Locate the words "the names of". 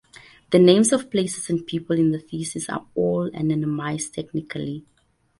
0.49-1.11